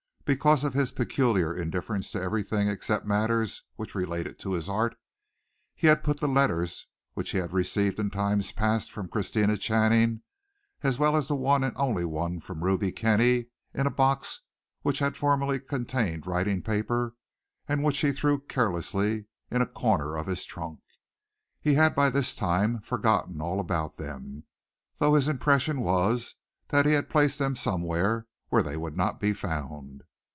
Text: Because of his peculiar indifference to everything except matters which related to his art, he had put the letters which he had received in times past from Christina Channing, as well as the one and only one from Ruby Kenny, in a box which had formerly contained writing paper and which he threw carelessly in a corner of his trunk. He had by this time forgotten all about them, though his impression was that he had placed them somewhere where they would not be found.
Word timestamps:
Because 0.23 0.63
of 0.63 0.73
his 0.73 0.93
peculiar 0.93 1.53
indifference 1.53 2.09
to 2.11 2.21
everything 2.21 2.69
except 2.69 3.05
matters 3.05 3.63
which 3.75 3.95
related 3.95 4.39
to 4.39 4.53
his 4.53 4.69
art, 4.69 4.95
he 5.75 5.87
had 5.87 6.05
put 6.05 6.21
the 6.21 6.27
letters 6.27 6.87
which 7.15 7.31
he 7.31 7.37
had 7.39 7.51
received 7.51 7.99
in 7.99 8.09
times 8.09 8.53
past 8.53 8.93
from 8.93 9.09
Christina 9.09 9.57
Channing, 9.57 10.21
as 10.83 10.97
well 10.97 11.17
as 11.17 11.27
the 11.27 11.35
one 11.35 11.65
and 11.65 11.75
only 11.75 12.05
one 12.05 12.39
from 12.39 12.63
Ruby 12.63 12.93
Kenny, 12.93 13.47
in 13.73 13.85
a 13.85 13.89
box 13.91 14.39
which 14.83 14.99
had 14.99 15.17
formerly 15.17 15.59
contained 15.59 16.25
writing 16.25 16.61
paper 16.61 17.13
and 17.67 17.83
which 17.83 17.97
he 17.99 18.13
threw 18.13 18.39
carelessly 18.39 19.25
in 19.49 19.61
a 19.61 19.65
corner 19.67 20.15
of 20.15 20.27
his 20.27 20.45
trunk. 20.45 20.79
He 21.59 21.73
had 21.73 21.93
by 21.93 22.09
this 22.09 22.37
time 22.37 22.79
forgotten 22.79 23.41
all 23.41 23.59
about 23.59 23.97
them, 23.97 24.45
though 24.97 25.15
his 25.15 25.27
impression 25.27 25.81
was 25.81 26.35
that 26.69 26.85
he 26.85 26.93
had 26.93 27.09
placed 27.09 27.37
them 27.37 27.57
somewhere 27.57 28.27
where 28.47 28.63
they 28.63 28.77
would 28.77 28.95
not 28.95 29.19
be 29.19 29.33
found. 29.33 30.03